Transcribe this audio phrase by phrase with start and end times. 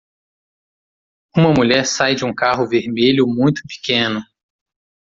[1.37, 4.19] Uma mulher sai de um carro vermelho muito pequeno.